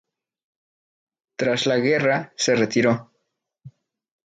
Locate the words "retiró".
2.55-3.11